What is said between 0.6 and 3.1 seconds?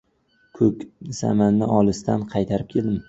Ko‘k samanni olisdan qayirib keldim.